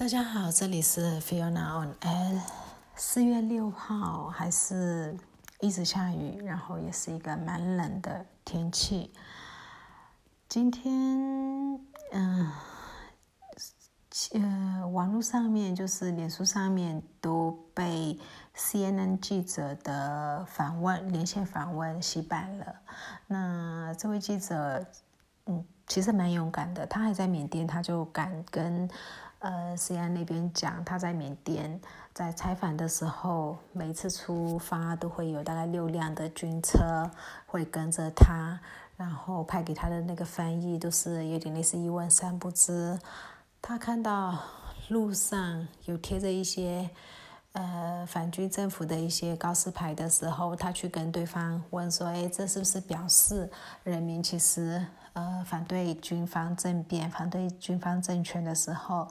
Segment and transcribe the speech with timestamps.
[0.00, 2.52] 大家好，这里是 Fiona on S。
[2.96, 5.14] 四月六号还是
[5.60, 9.12] 一直下雨，然后也是一个蛮冷的天气。
[10.48, 11.78] 今天，
[12.12, 12.50] 嗯，
[14.32, 18.18] 呃，网络上面就是脸书上面都被
[18.56, 22.74] CNN 记者的访问连线访问洗版了。
[23.26, 24.82] 那这位记者，
[25.44, 28.88] 嗯，其实蛮勇敢的，他还在缅甸，他就敢跟。
[29.40, 31.80] 呃，西安那边讲，他在缅甸
[32.12, 37.10] 在采访的时候，每次出发都会有大概六辆的军车
[37.46, 38.60] 会跟着他，
[38.98, 42.98] 然后派给他的那个翻译都是有点类似一问三不知。
[43.62, 44.38] 他看到
[44.88, 46.90] 路上有贴着一些
[47.52, 53.50] 呃反军政府的一些告示牌的时候，他去跟对方问说：“哎，这是不是表示
[53.84, 54.84] 人民其实？”
[55.20, 59.06] 呃，反对军方政变、反对军方政权的时候，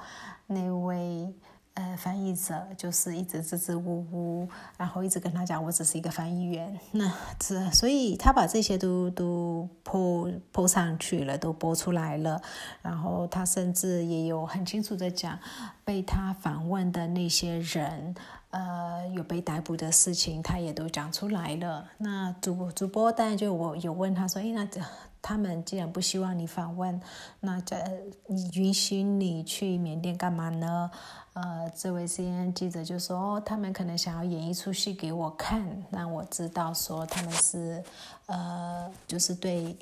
[0.47, 1.31] 那位
[1.75, 6.79] 呃翻译者就是一直支支吾吾，然后一直跟他讲：“我只是一个翻译员。
[6.91, 12.41] ”那这，所以他把这些都都播播上去了，都播出来了。
[12.81, 15.37] 然后他甚至也有很清楚的讲，
[15.85, 18.15] 被他访问的那些人，
[18.49, 21.87] 呃，有被逮捕的事情，他也都讲出来了。
[21.99, 24.67] 那主主播当然就我有问他说：“哎，那。”
[25.21, 26.99] 他们既然不希望你访问，
[27.41, 27.75] 那这
[28.27, 30.89] 你允许你去缅甸干嘛呢？
[31.33, 37.83] 呃，这位 CNN 记者就说：“哦，他们可能想要演一出戏给我看，让我知道说他们是
[38.25, 39.77] 呃，就是对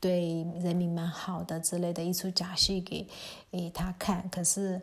[0.00, 3.06] 对人民蛮好的之类的一出假戏给
[3.50, 4.28] 给他看。
[4.30, 4.80] 可是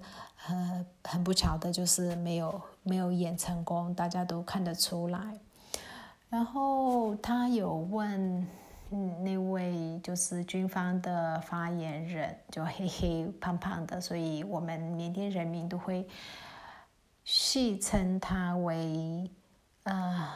[0.47, 5.19] 呃，很不巧的就是没有没有演成功，大家都看得出来。
[6.29, 8.47] 然后他有问。”
[8.91, 16.07] 嗯，那位就是军方的发言人，就黑黑胖胖的，所以我们缅甸人民都会
[17.23, 19.29] 戏称他为
[19.83, 20.29] 呃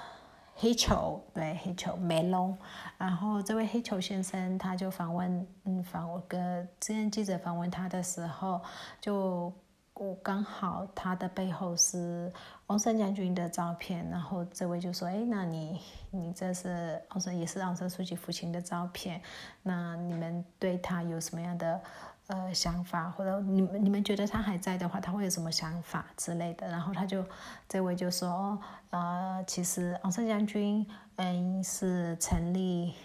[0.56, 2.58] 黑球，对黑球梅隆。
[2.98, 8.62] 然后这位黑球先生，他就访问，嗯，访问跟之前记者访问他的时候，
[9.00, 9.52] 就。
[10.01, 12.34] 我刚好他的背后是
[12.66, 15.79] 王山将军的照片，然后这位就说：“哎，那你
[16.09, 19.22] 你这是王山也是王山书记父亲的照片，
[19.62, 21.79] 那你们对他有什么样的
[22.25, 27.23] 呃想法，或者你们你们觉得他还在的话，他会有什么想法之类的？”然后他就
[27.69, 30.83] 这位就说：“哦，呃，其实王山将军
[31.18, 32.95] 嗯是成立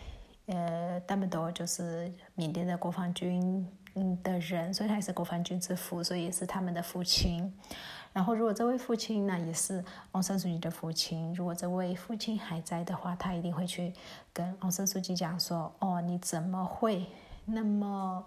[0.46, 7.52] 呃那么多就是缅甸的国防军。”嗯的人，所以他也是国防军之父，所以也是他们的父亲。
[8.12, 13.92] 然后，如果这位父亲呢，也是昂山素季的父亲，如果这位父亲还在的话，他一定会去
[14.32, 17.06] 跟昂山素季讲说：“哦，你怎么会
[17.44, 18.24] 那么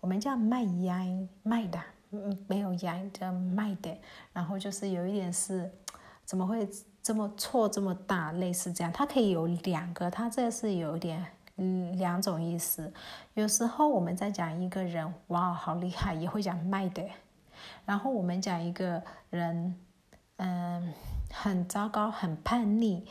[0.00, 1.80] 我们叫卖烟卖的，
[2.10, 3.96] 嗯，没有烟叫卖的。
[4.32, 5.70] 然后就是有一点是
[6.24, 6.68] 怎么会
[7.00, 11.24] 这么错这么大，类似这样，他可以有两个，他这是有点。”
[11.58, 12.92] 嗯，两种意思。
[13.34, 17.04] 有时候我们在讲一个人，哇，好厉害，也会讲卖的。
[17.84, 19.74] 然后我们讲一个人，
[20.36, 20.94] 嗯，
[21.32, 23.02] 很糟糕，很叛逆，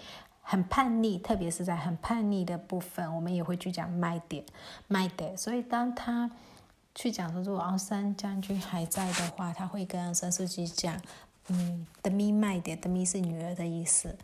[0.42, 4.46] 很叛逆，特别是在很叛逆的部分，我们也会去讲卖点，
[4.88, 5.36] 卖的。
[5.36, 6.32] 所以当他
[6.96, 10.98] 去讲说，如果昂山将军还在的话，他会跟昂山书记讲，
[11.50, 14.18] 嗯，的咪卖点，的咪是女儿的意思。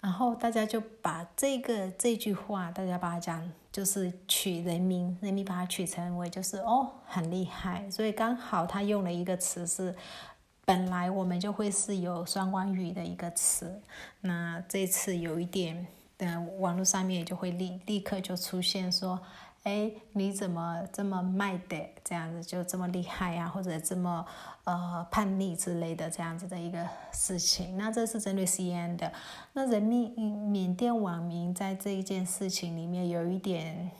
[0.00, 9.94] 然后大家就把这个这句话，大家把它讲，就是取人名，人民把它取成为就是哦很厉害，所以刚好他用了一个词是，
[10.64, 13.80] 本来我们就会是有双关语的一个词，
[14.20, 15.86] 那这次有一点
[16.18, 19.20] 嗯网络上面就会立立刻就出现说。
[19.62, 21.76] 哎，你怎么这么卖的？
[22.02, 24.24] 这样子就这么厉害呀，或者这么
[24.64, 27.76] 呃叛逆之类的这样子的一个事情。
[27.76, 29.12] 那这是针对 C N 的。
[29.52, 33.90] 那人民缅甸网民在这一件事情里面有一点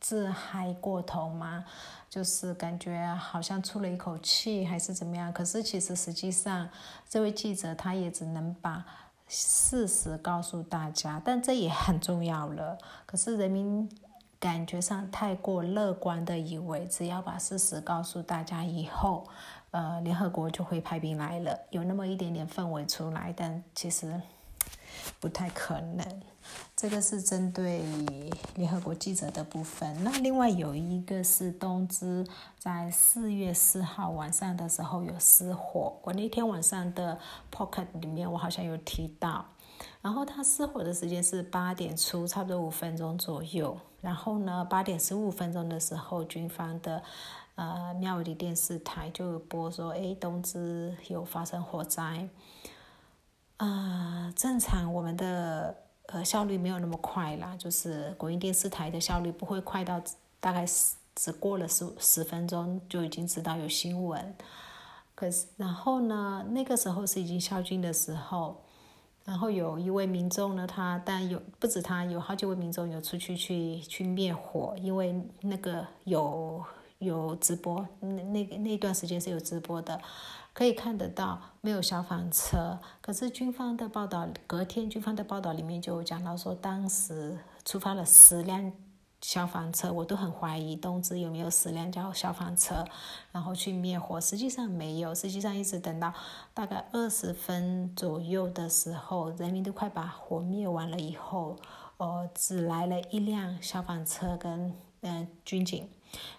[0.00, 1.66] 自嗨过头吗？
[2.08, 5.30] 就是感觉好像出了一口气，还是怎么样？
[5.30, 6.66] 可是其实实际上，
[7.06, 8.82] 这位记者他也只能把
[9.28, 12.78] 事实告诉大家，但这也很重要了。
[13.04, 13.86] 可是人民。
[14.42, 19.24] 感觉上太过乐观的以为，只要把事实告诉大家以后，
[19.70, 24.20] 呃，联合国就会派兵来了，有那么一点点氛围出来，但其实
[25.20, 26.04] 不太可能。
[26.74, 27.84] 这个是针对
[28.56, 30.02] 联合国记者的部分。
[30.02, 32.26] 那另外有一个是东芝
[32.58, 37.16] 在四月四号晚上的时候有失火，我那天晚上的
[37.54, 39.46] pocket 里面我好像有提到。
[40.00, 43.78] 然后它失火的时间是八点出，差不多五分钟左右。
[44.00, 47.02] 然后呢，八点十五分钟的时候，军方的
[47.54, 52.28] 呃，庙里电视台就播说，哎，东芝有发生火灾。
[53.58, 55.76] 呃，正常我们的
[56.06, 60.02] 呃效率没有那么快啦，就是国营电视台的效率不会快到
[60.40, 64.34] 大概十只过了十十分钟就已经知道有新闻。
[65.14, 68.60] 可是然后呢，那个时候是已经宵禁的时候，
[69.24, 76.62] 然后有一位民众呢，他但有不止他，有好几位民众有出去去去灭火，因为那个有
[76.98, 80.00] 有直播，那那那段时间是有直播的。
[80.54, 88.70] 可以看得到没有消防车，可是军方的报道，隔天军方的报道里面就讲到说，当时出发了十辆
[89.22, 92.84] 消防车，我都很怀疑东芝有没有十辆叫消防车，
[93.30, 96.12] 然后去灭火，实际上没有，实际上一直等到
[96.52, 101.56] 大概二十分左右的时候，人民都快把火灭完了以后，
[101.96, 105.88] 呃，只来了一辆消防车跟嗯军警，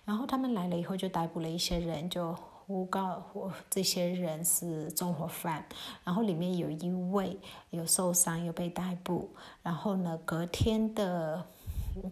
[0.06, 2.36] 然后他们来了以后就逮捕了一些人，就。
[2.68, 5.66] 诬告我这些人是纵火犯，
[6.06, 7.38] 然后里面有一位
[7.72, 9.30] 有受伤，有被逮捕。
[9.62, 11.46] 然后呢，隔天的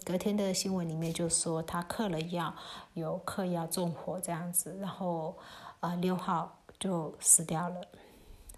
[0.06, 2.54] 隔天的新闻里面就说他嗑了药，
[2.94, 4.78] 有嗑药纵火这样子。
[4.80, 5.38] 然后
[5.80, 7.82] 呃六号就死掉了。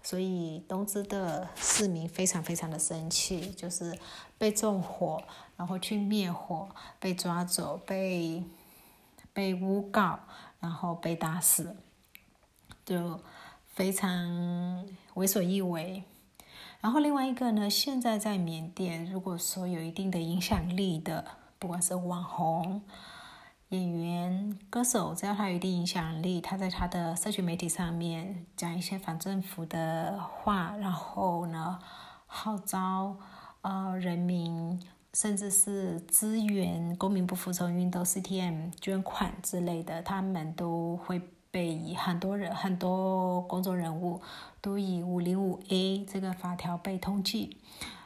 [0.02, 3.98] 所以东芝的市民非常非常的生气，就是
[4.38, 5.22] 被纵火，
[5.56, 6.68] 然后去灭火，
[6.98, 8.44] 被抓走，被
[9.32, 10.20] 被诬告。
[10.60, 11.76] 然后被打死，
[12.86, 13.20] 就
[13.74, 16.02] 非常为所欲为。
[16.84, 21.24] 然后另外一个呢，现在在缅甸，如果说有一定的影响力的，
[21.58, 22.82] 不管是网红、
[23.70, 31.78] 演员、歌手，只要他有一定影响力，他在他的社群媒体上面讲一些反政府的话，然后呢
[32.26, 33.16] 号召
[33.62, 34.78] 呃人民。
[35.14, 41.22] 甚至是支援公民不服从运动、CTM 捐款之类的，他们都会
[41.54, 44.20] 被很多人、很多公众人物
[44.60, 47.56] 都以五零五 A 这个法条被通缉。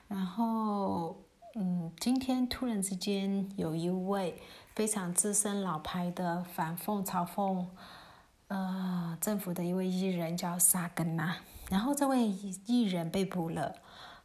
[0.07, 1.17] 然后，
[1.55, 4.39] 嗯，今天突然之间有一位
[4.75, 7.65] 非常资深老牌的反讽嘲讽，
[8.49, 11.37] 呃，政府的一位艺人叫沙根呐，
[11.71, 12.29] 然后这位
[12.67, 13.77] 艺人被捕了。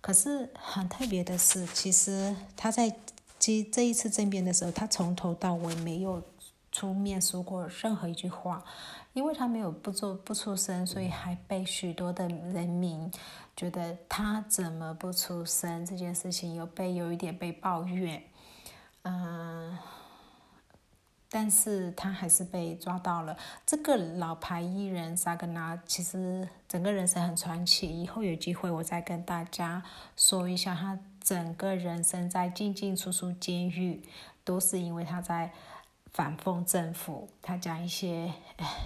[0.02, 2.94] 可是很特别的是，其实他在
[3.40, 6.22] 这这一次政变的时候，他从头到尾没有
[6.74, 8.64] 出面说过任何一句话，
[9.14, 13.12] 因为他没有不做不出声，所以还被许多的人民
[13.56, 18.24] 觉得他怎么不出声这件事情，又被有一点被抱怨，
[19.04, 19.78] 嗯。
[21.30, 23.36] 但是他还是被抓到了。
[23.66, 29.84] 这个老牌艺人萨格纳其实整个人生很传奇，以后有机会我再跟大家
[30.16, 34.04] 说一下他整个人生在进进出出监狱，
[34.44, 35.52] 都是因为他在。
[36.14, 38.32] 反讽政府，他讲一些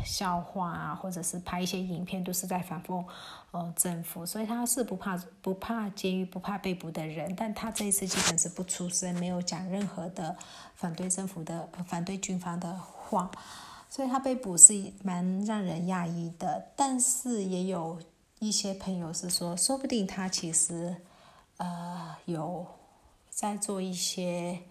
[0.06, 3.04] 笑话啊，或者是拍一些影片，都是在反讽
[3.52, 7.36] 呃政府，所以他是不怕不怕监狱、不怕被捕的人。
[7.36, 10.34] 但他这一次基本是不出声，没有讲任何的
[10.76, 13.30] 反对政府的、反对军方的话，
[13.90, 16.70] 所以他被捕是蛮让人讶异的。
[16.78, 18.00] 但是也有
[18.40, 20.96] 一些朋友是说，说不定他其实
[21.58, 22.66] 呃有
[23.30, 24.62] 在做一些。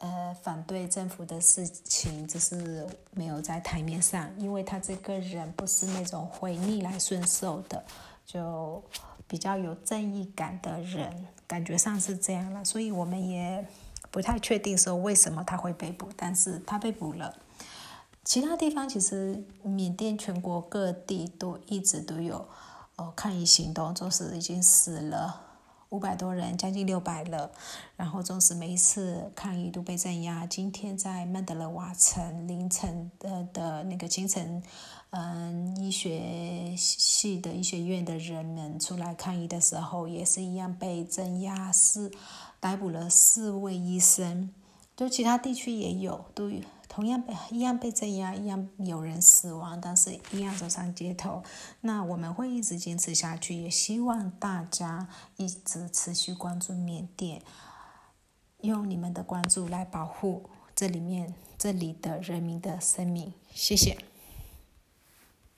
[0.00, 7.82] 呃，反对政府的事情只是没有在台面上，因为他这个人不是那种会逆来顺受的，
[8.26, 8.82] 就
[9.26, 12.64] 比较有正义感的人，感觉上是这样了。
[12.64, 13.66] 所以我们也
[14.10, 17.34] 不太确定说为什么他会被捕，但是他被捕了。
[18.24, 22.46] 其他地方其实缅甸全国各地都一直都有
[22.96, 25.43] 哦抗议行动，就是已经死了。
[25.94, 27.52] 五百多人，将近六百了。
[27.96, 34.60] 然后，纵使每一次抗议都被镇压，今天在曼德勒瓦城凌晨的的那个清晨，
[35.10, 42.10] 嗯，医学系的医学院的人们出来抗议的时候，也是一样被镇压，是
[42.58, 44.50] 逮捕了四位医生。
[44.96, 46.50] 就其他地区也有，都。
[46.86, 51.42] 同样被一样被镇压，一样有人死亡，但是一样走上街头。
[51.80, 57.42] 那我们会一直坚持下去，也希望大家一直持续关注缅甸，
[58.60, 63.32] 用你们的关注来保护这里面这里的人民的生命。
[63.52, 64.13] 谢谢。